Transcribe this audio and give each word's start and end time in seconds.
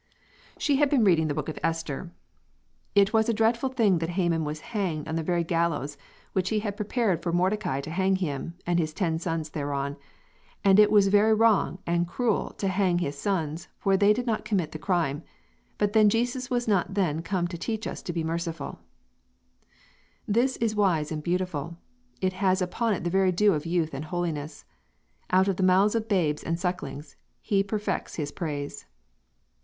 She 0.57 0.77
has 0.77 0.89
been 0.89 1.03
reading 1.03 1.27
the 1.27 1.35
Book 1.35 1.47
of 1.47 1.59
Esther: 1.61 2.11
"It 2.95 3.13
was 3.13 3.29
a 3.29 3.35
dreadful 3.35 3.69
thing 3.69 3.99
that 3.99 4.09
Haman 4.09 4.43
was 4.43 4.61
hanged 4.73 5.07
on 5.07 5.15
the 5.15 5.21
very 5.21 5.43
gallows 5.43 5.95
which 6.33 6.49
he 6.49 6.61
had 6.61 6.75
prepared 6.75 7.21
for 7.21 7.31
Mordecai 7.31 7.81
to 7.81 7.91
hang 7.91 8.15
him 8.15 8.55
and 8.65 8.79
his 8.79 8.95
ten 8.95 9.19
sons 9.19 9.51
thereon 9.51 9.97
and 10.63 10.79
it 10.79 10.89
was 10.89 11.09
very 11.09 11.35
wrong 11.35 11.77
and 11.85 12.07
cruel 12.07 12.49
to 12.57 12.67
hang 12.67 12.97
his 12.97 13.15
sons 13.15 13.67
for 13.77 13.95
they 13.95 14.11
did 14.11 14.25
not 14.25 14.43
commit 14.43 14.71
the 14.71 14.79
crime; 14.79 15.21
but 15.77 15.93
then 15.93 16.09
Jesus 16.09 16.49
was 16.49 16.67
not 16.67 16.95
then 16.95 17.21
come 17.21 17.47
to 17.49 17.55
teach 17.55 17.85
us 17.85 18.01
to 18.01 18.11
be 18.11 18.23
merciful." 18.23 18.79
This 20.27 20.57
is 20.57 20.73
wise 20.75 21.11
and 21.11 21.21
beautiful, 21.21 21.77
has 22.23 22.59
upon 22.59 22.93
it 22.93 23.03
the 23.03 23.11
very 23.11 23.31
dew 23.31 23.53
of 23.53 23.67
youth 23.67 23.93
and 23.93 24.05
holiness. 24.05 24.65
Out 25.29 25.47
of 25.47 25.57
the 25.57 25.61
mouths 25.61 25.93
of 25.93 26.07
babes 26.07 26.41
and 26.41 26.59
sucklings 26.59 27.17
He 27.39 27.61
perfects 27.61 28.15
his 28.15 28.31
praise. 28.31 28.87